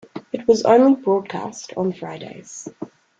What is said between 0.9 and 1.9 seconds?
broadcast